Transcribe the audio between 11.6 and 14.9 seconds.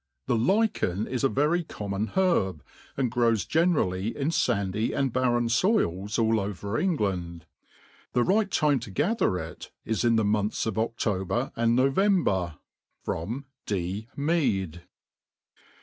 No vember. D. Mead.